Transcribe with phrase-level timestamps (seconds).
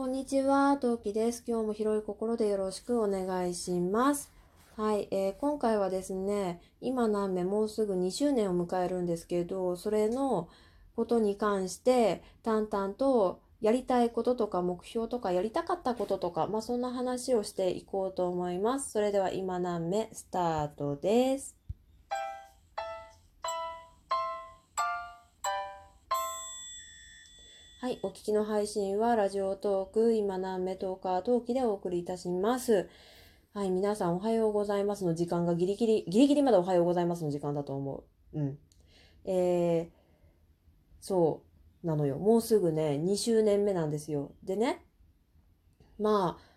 [0.00, 1.44] こんにちは、トウキです。
[1.46, 4.32] 今日も広い心でよろしくお願いします。
[4.74, 10.48] はい、えー今回はですね、今何名もうすぐ2周年を迎えるんですけど、それの
[10.96, 18.92] ことに関して淡々とやりたいこととか目標とかやりたかったこととか、まあそんな話をしていこうと思います。
[18.92, 21.59] それでは今何名スタートです。
[27.80, 32.90] はい、お聞きの配信はラジオトーク、今何目トーカートーキでお送りいたします。
[33.54, 38.04] はい、皆さんおはようございますの時間がギリギリ、ギリギリまでおはようございますの時間だと思
[38.34, 38.38] う。
[38.38, 38.58] うん。
[39.24, 39.90] えー、
[41.00, 41.42] そ
[41.82, 42.18] うなのよ。
[42.18, 44.32] もうすぐね、2周年目なんですよ。
[44.42, 44.84] でね、
[45.98, 46.49] まあ、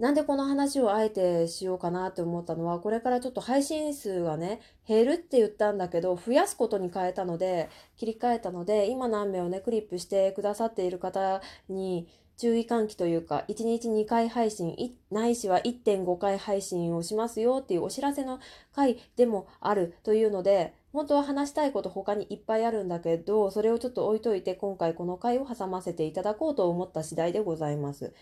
[0.00, 7.68] なんでこの話をあえてしようかなって思ったのは、これからちょっと配信数がね、減るって言ったんだけど、増やすことに変えたので、
[7.98, 12.08] 切り替えたので、今何名をね、クリップしてくださっている方に
[12.38, 14.74] 注意喚起というか、1日2回配信、
[15.10, 18.40] ないしは1.5回配信をしますよっていうお知らせの
[18.74, 28.14] 回でもあるというので、本当は話したいこと他にいっぱいあるんだけど、それをちょっと置いといて、今回この回を挟ませていただこうと思った次第でございます。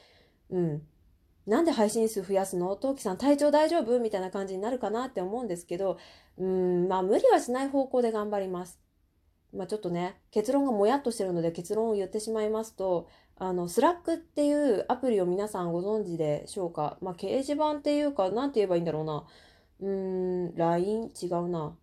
[0.50, 0.82] うん。
[1.48, 2.76] なんで配信数増やすの？
[2.76, 3.98] トウキさん体調大丈夫？
[3.98, 5.98] みたいな感じになるかなって思うんですけど、
[6.36, 8.78] うん、まあ無理はしない方向で頑張ります。
[9.56, 16.98] まあちょっとね、結論がもやっとしてるので結論を言ってしまいますと、あの、スラックっていうアプリを皆さんご存知でしょうか？
[17.00, 19.24] まあ掲示板っていうか、なんて言えばいいんだろうな。
[19.80, 21.10] うーん、LINE?
[21.22, 21.74] 違うな。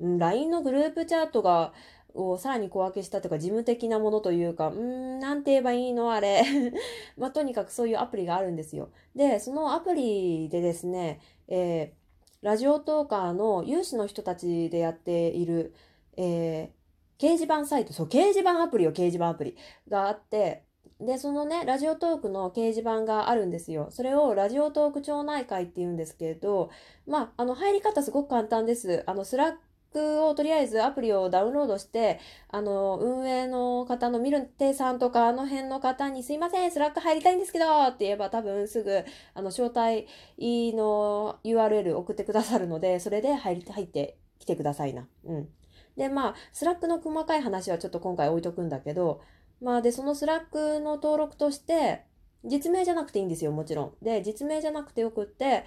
[0.00, 1.72] うん、LINE のグループチャットが、
[2.14, 6.42] をさらに小分けしたというか事務的なものというか、うーん、なんて言えばいいのあれ。
[7.16, 8.90] まあとにかくそういうアプリがあるんですよ。
[9.14, 12.02] で、そのアプリでですね、えー
[12.42, 15.74] ラジオトーカーの有志の人たちでやっている、
[16.16, 16.82] えー
[17.18, 19.56] 掲示板サイト、そう、掲示板アプリよ、掲示板アプリ
[19.88, 20.64] があって、
[21.00, 23.88] で、そのね、ラジオトークの掲示板があるんですよ。
[23.90, 26.70] それをラジオトーク町内会って言うんですけど、
[27.06, 29.04] まあ、あの、入り方すごく簡単です。
[29.06, 29.54] あの、スラッ
[29.92, 39.04] クをとりあえずアプリをダウンロードして、あの、運営の方のミルテさんとかあの辺の方にすいません、スラック入りたいんですけどって言えば多分すぐ、
[39.34, 40.06] あの、招待
[40.38, 45.06] の URL 送ってくださるので、それで入り、入ってきてくださいな。
[45.24, 45.48] うん。
[45.96, 49.20] で、まあ、スラックの細かい話はちょっと今回置いとくんだけど、
[49.60, 52.04] まあ、で、そのスラックの登録として、
[52.44, 53.92] 実名じゃなくていいんですよ、もちろん。
[54.02, 55.64] で、実名じゃなくてよくって、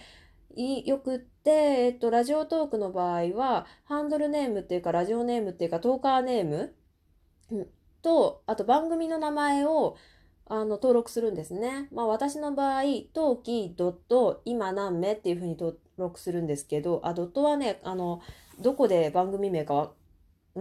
[0.56, 6.76] よくって、えっと、ラジオトークの場合は、ハンドルネームっていうか、ラジオネームっていうか、トーカーネーム
[7.52, 7.68] うん
[8.02, 9.98] と、あと番組の名前を、
[10.48, 11.90] あの、登録するんですね。
[11.92, 12.84] まあ、私の場合、
[13.14, 18.22] トーキドット今何名っていうふうに登録するんですけど、あ、ドットはね、あの、
[18.62, 19.92] どこで番組名か、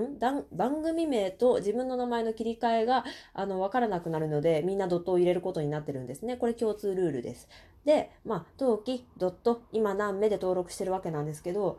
[0.00, 0.18] ん？
[0.52, 6.36] 番組名と自分の名前の切り替えが、あの、わからなくなるので、みんなドットを入れることになってるんですね。
[6.36, 7.48] これ共通ルールです。
[7.84, 11.78] で、まあ、当期ドット今何名で登録してるわけなんですけど、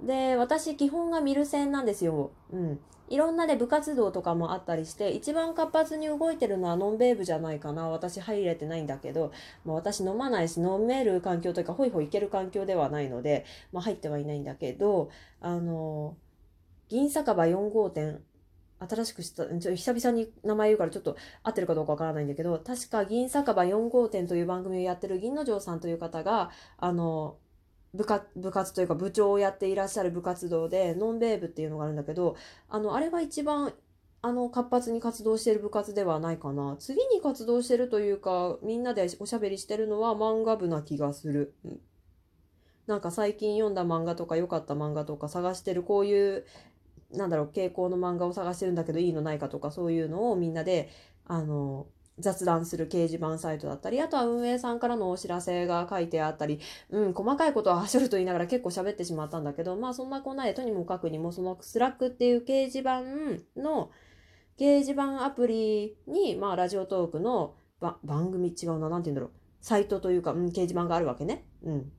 [0.00, 2.30] で、私基本がミル線なんですよ。
[2.52, 2.80] うん。
[3.08, 7.88] いろんなで部活動とかもあったりして、一番活発に動いてるのはノンベーブじゃないかな。
[7.88, 9.30] 私入れてないんだけど、
[9.64, 15.08] まあ、私飲まないし飲める環境というか、ホイホイいける環境ではないので、まあ、入ってはいないんだけど、
[15.40, 16.16] あの、
[16.88, 18.22] 銀酒場4号店、
[18.78, 27.38] 新しくした、ちょ久々に名前言うからちょっと合ってるかどうかわからないんだけど、確か銀酒場4号店という番組をやってる銀之丞さんという方が、あの、
[27.94, 32.36] 部活、部活というか部長をやっていらっしゃる部活動で、ノンベーブっていうのがあるんだけど、
[32.68, 33.72] あの、あれが一番、
[34.22, 36.76] あの、活発に活動している部活ではないかな。
[36.78, 41.54] 次に活動してるというか、みんなでおしゃべりしてるのは漫画部な気がする。
[42.86, 46.44] なんか最近読んだ漫画とか良かった漫画とか探してるこういう
[47.12, 50.90] なんだろう傾向の漫画を探してるんだけどいいのないかとかそういうのをみんなで
[51.26, 51.86] あの
[52.18, 63.02] 雑談する掲示板サイトだったりあとは運営さんからのお知らせが書いてあったり、うん、細かいことははしょると言いながら結構喋ってしまったんだけどまあそんなこんなでとにもかくにもそのスラックっていう掲示板
[63.60, 63.90] の
[64.58, 67.54] 掲示板アプリに、まあ、ラジオトークの
[68.02, 69.30] 番組違うな何て言うんだろう
[69.60, 71.44] サイトというか、うん、掲示板があるわけね。
[71.62, 71.92] うん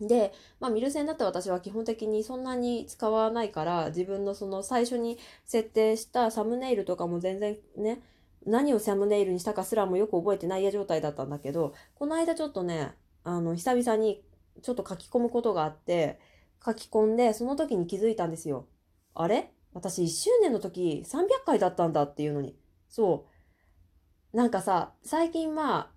[0.00, 8.02] で、まあ、ミル線だって私は基本的にそんなに使わないから、自分のその最初に設定したサムネイルとかも全然ね、
[8.46, 12.92] 何をサムネイルにしたかすらもよく覚えてないや状態だったんだけど、この間ちょっとね、
[13.22, 14.22] あの、久々に
[14.62, 16.18] ちょっと書き込むことがあって、
[16.64, 18.66] 書き込んで、その時に気づいたんですよ。
[19.14, 19.52] あれ？
[19.72, 22.56] 私1周年の時300回だったんだっていうのに。
[22.88, 23.26] そ
[24.32, 24.36] う。
[24.36, 25.90] なんかさ、最近まあ、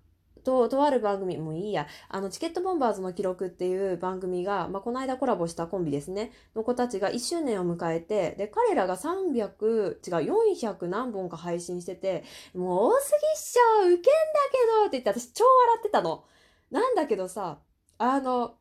[0.48, 12.24] と、とある番組、もういいや、あの、チケットボンバーズの記録っていう番組が、まあ、この間コラボしたコンビですね、の子たちが1周年を迎えて、で、彼らが300、違う、400何本か配信してて、
[12.54, 16.24] もう多すぎっしょウケんだけどって言って私超笑ってたの。
[16.70, 17.58] なんだけどさ、
[17.98, 18.54] あの、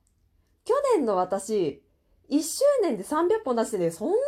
[0.65, 1.86] 去年の私、
[2.29, 4.21] 1周年で300本出してね、そんなに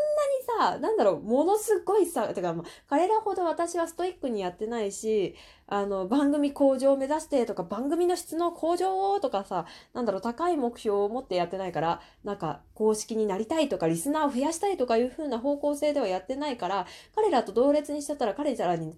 [0.58, 5.36] さ、なんだろう、ものすごいさ、てか、まあ、彼らほど私はストイックにやってないし、
[5.68, 18.98] あの、番組向上を目指してとか、番組の質の向上をとかさ、なんだろう、高い目標を持ってやってないから、なんか、公式になりたいとか、リスナーを増やしたいとかいう風な方向性ではやってないから、彼らと同列にしちゃったら彼らに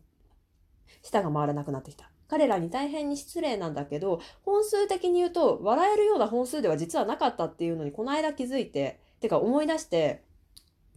[1.01, 2.10] 舌が回らなくなってきた。
[2.31, 10.23] 彼らに大変に失礼なんだけど、本数的に言うと、笑えるような本数では実はなかったっていうのに、この間気づいて、てか思い出して、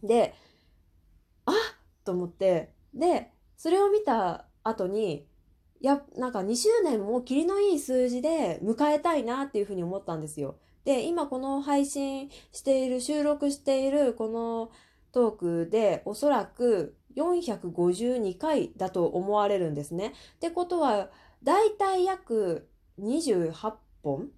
[0.01, 0.33] で、
[1.45, 1.55] あっ
[2.05, 5.27] と思って、で、それを見た後に、
[5.81, 10.55] いや、なんか2周年も霧のいい数字で迎えたいなっていうふうに思ったんですよ。
[10.85, 14.71] で、今この配信している、収録しているこの
[15.11, 20.13] トークでおそらく452回だと思われるんですね。
[20.35, 21.09] ってことは、
[21.45, 22.67] だいたい約
[22.99, 24.29] 28本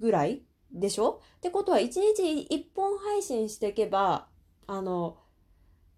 [0.00, 0.42] ぐらい
[0.72, 1.20] でしょ？
[1.38, 4.26] ってことは1日1本配信していけば、
[4.66, 5.16] あの、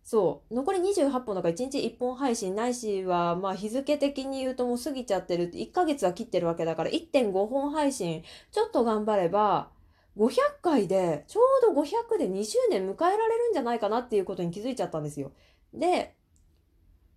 [0.05, 9.71] そう、残り28本だから1日1本配信ないしは、まあ日付的に言うともう過ぎちゃってるって、1ヶ月は切ってるわけだから1.5本配信、ちょっと頑張れば、
[10.19, 15.33] 500回で、ちょうど500で2周年迎えられるんじゃないかなっていうことに気づいちゃったんですよ。
[15.73, 16.15] で、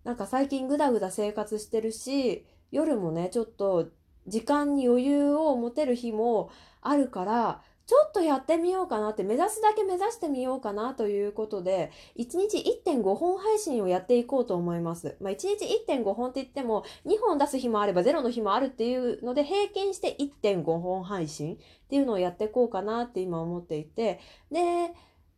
[0.04, 3.88] なんか最近ぐだぐだ生活してるし、夜もね、ちょっと
[4.26, 15.16] 時間に余裕を持てる日もあるから、ちょっとやってみようかなって、目指すだけ目指してみようかなということで、1日1.5本配信をやっていこうと思います。
[15.20, 21.58] まあ、1日1.5本って言っても、2本出す日もあれば0の日もあるっていうので、平均して1.5本配信っ
[21.88, 24.18] ていうのをやっていこうかなって今思っていて、
[24.50, 24.92] で、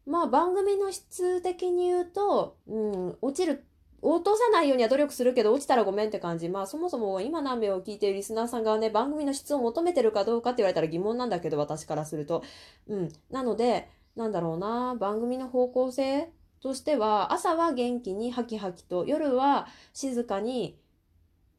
[0.07, 3.63] まあ番組の質的に言うと、うん、落ちる
[4.01, 6.49] 落とさないようには努力するけど落ちたらごめんって感じ。
[6.49, 12.43] まあそもそも今何名を聞いているリスナーさんがね、番組の質を求めてるかどうかって言われたら疑問なんだけど、私からすると。
[12.89, 13.13] うん。
[13.31, 16.31] なので、なんだろうな、番組の方向性
[16.61, 20.79] としては、朝は元気にハキハキと、夜は静かに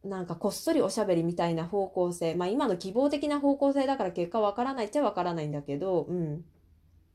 [0.03, 2.35] なんかこっそりおしゃべりみたいな方向性。
[2.35, 6.45] まあ今の希望的な方向性だから結果わからないっちゃわからないんだけど、うん。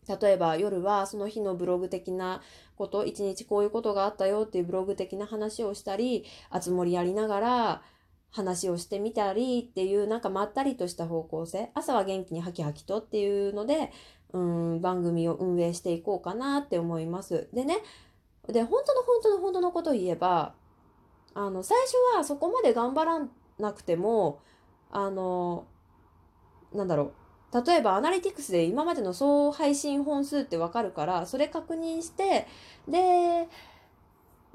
[0.08, 2.42] 例えば夜はその日のブログ的な
[2.76, 7.82] こと、一日こういうことがあったよっていうブログ的な話をしたり、あつ森やりながら
[8.30, 11.70] 話をしてみたりっていうなんかまったりとした方向性。
[11.74, 13.92] 朝は元気にハキハキとっていうので、
[14.32, 17.48] うん、番組を運営していこうかなって思います。
[17.52, 17.78] でね、
[18.48, 20.54] で、本当の本当の本当のことを言えば、
[21.34, 23.28] あの、最初はそこまで頑張ら
[23.58, 24.40] なくても、
[24.90, 25.66] あの、
[26.72, 27.12] なんだろう、
[27.54, 32.48] 例えばアナリティクスで今までの総配信本数ってわかるから、それ確認して、
[32.88, 33.48] で、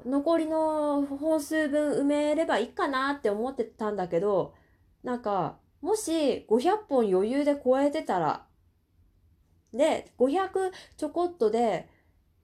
[0.04, 4.54] 残りの本数分埋めればいいかなって思ってたんだけど、
[5.02, 8.46] なんか、もし500本余裕で超えてたら、
[9.72, 11.88] で、500ちょこっとで、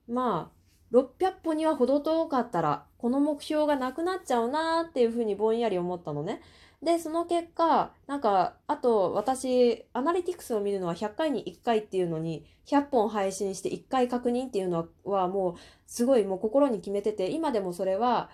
[0.09, 0.57] まあ、
[0.97, 6.41] 600本には程遠かったら、この目標がなくなっちゃうなっていうふうにぼんやり思ったのね。
[6.83, 15.55] で、その結果、なんか、あと私、アナリティクスを見るのは100回に1回っていうのに、100本配信して1回確認っていうのはもう、
[15.87, 18.31] すごいもう心に決めてて、今でもそれは、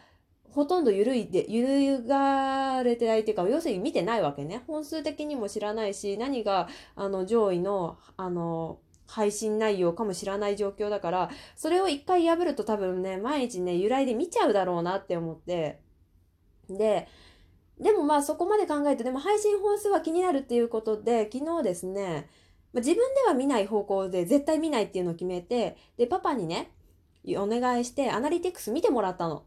[0.51, 4.63] ほとんど緩いで、揺がれてないっていうか、要するに見てないわけね。
[4.67, 15.81] 本数的にも知らないし、何が、あの、上位の、あの、配信内容かも知らない状況だから、それを一回破ると多分ね、毎日ね、由来で見ちゃうだろうなって思って、
[16.69, 17.09] で、
[17.83, 22.29] でもまあそこまで考えて、でも配信本数は気になるっていうことで、昨日ですね、
[22.73, 26.71] ま、自分では見ない方向で絶対見ないっていうのを決めて、で、パパにね、
[27.37, 29.45] お願いしてアナリティクス見てもらったの。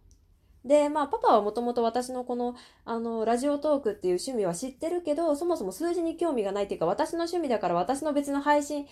[0.65, 8.87] で、まあ、パパはもともと私のこの、あの、ラジオトークっていう趣味は知ってるけど、そもそも数字に興味がないっていうか、私の趣味だから私の別の配信、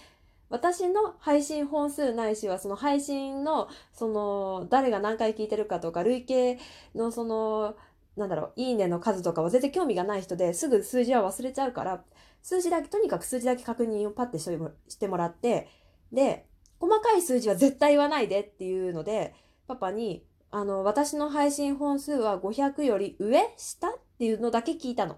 [0.49, 6.59] 私の配信本数ないしは、その配信の、その、誰が何回聞いてるかとか、累計
[6.93, 7.75] のその、
[8.15, 12.03] なんだろう、いいねの数とかは全然興味がない人ですぐ数字は忘れちゃうから、
[12.41, 15.67] 数字だけ、とにかく数字だけ確認をパッてしてもらって、
[16.11, 16.45] で、
[16.79, 19.33] 細かい数字は絶対言わないでっていうので、
[19.67, 25.17] パパに、あの、私の配信本数は500より上下っていうのだけ聞いたの。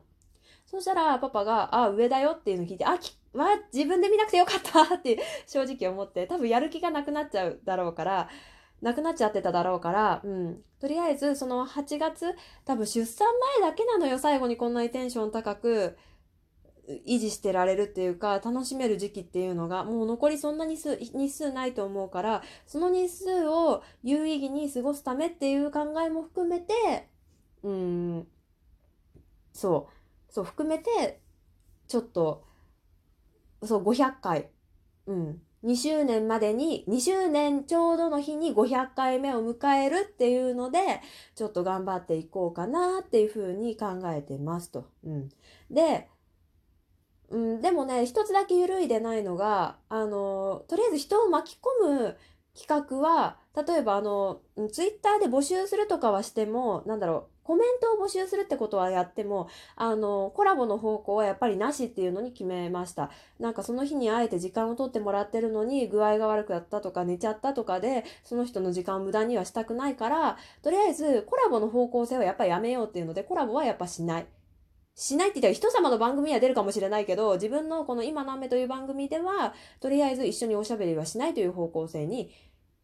[0.65, 8.29] そしたら、パパが、あ、上だよっていうのを聞いて、あ、き、わ、自分で見なくてよかったって正直思って、多分やる気がなくなっちゃうだろうから、
[8.81, 10.63] なくなっちゃってただろうから、うん。
[10.79, 13.27] とりあえず、その8月、多分出産
[13.61, 15.97] 前だけなのよ、最後にこんなにテンション高く、
[17.05, 27.09] 維持してられるっていうか楽しめる時期っていうのがもう残りそんなに数日数ないと思うからその日数を有意義に過ごすためっていう考えも含めて
[27.63, 28.27] うん。
[29.53, 29.89] そ
[30.29, 30.33] う。
[30.33, 31.21] そう含めて
[31.87, 32.45] ちょっと
[33.63, 34.49] そう500回。
[35.07, 35.41] うん。
[35.65, 41.01] 2周年までに2周年ちょうどの日に500回目を迎えるっていうので
[41.33, 44.87] ちょっと頑張っていこうかなっていうふうに考えてますと。
[45.03, 45.29] うん、
[45.71, 46.07] で
[47.29, 52.17] うん、でもね、一つだけ緩いでないのが、あの、とりあえず人を巻き込む
[52.55, 54.39] 企画は、例えばあの、
[54.71, 63.11] ツイッターで募集するとかはしても、なんだろう、コメントを募集するってことはやっても、あの、コラボの方向はやっぱりなしっていうのに決めました。
[63.39, 74.27] なんかその日にあえて時間を取ってもらってるのに具合が悪くなったとか寝ちゃったとかで、その人の時間を無駄にはしたくないから、とりあえずコラボの方向性はやっぱりやめようっていうので、コラボはやっぱしない。
[74.95, 82.31] しないって言ったら人様の番組には出るかもしれないけど、自分のこの今何目という番組では、とりあえず一緒におしゃべりはしないという方向性に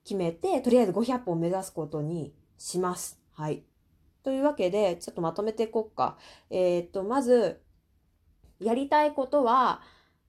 [0.03, 3.17] 決めて、とりあえず500本目指すことにします。
[3.33, 3.63] はい。
[4.23, 6.17] というわけで、ちょっとまとめていこっか。
[6.49, 7.61] えー、っと、まず、
[8.59, 9.81] やりたいことは、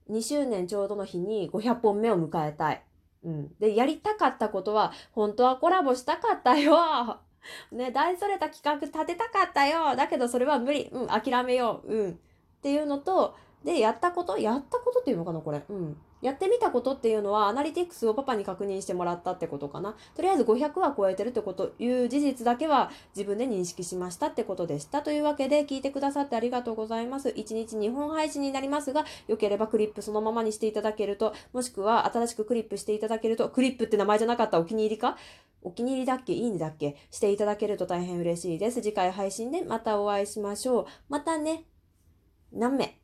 [0.09, 2.83] 2周年ちょうどの日に500本目を迎えたい。
[3.23, 3.55] うん。
[3.59, 7.19] で、やりたかったことは、本当はコラボしたかったよ
[7.71, 9.95] ね、大それた企画立てたかったよ。
[9.95, 10.89] だけどそれは無理。
[10.91, 11.93] うん、諦めよう。
[11.93, 12.11] うん。
[12.11, 12.15] っ
[12.61, 15.63] ていうのと、で、やったことやったことっていうのかなこれ。
[15.69, 15.97] うん。
[16.21, 19.95] やってみたことっていうのは、アナリティクスをパパに確認してもらったってことかな。
[20.15, 25.01] とりあえず500は超えてるってこという事実だけは自分で認識しましたってことでした。
[25.01, 27.29] というわけで、聞いてくださってありがとうございます。
[27.29, 35.17] 1日2本配信になりますが、よければクリップそのままにしていただけると、もしくは新しくクリップしていただけると、クリップって名前じゃなかったお気に入りか？
[35.63, 38.81] お気に入りだっけいいんだっけしていただけると大変嬉しいです。
[38.81, 40.85] 次回配信でまたお会いしましょう。
[41.09, 41.65] またね。
[42.51, 43.02] 何名？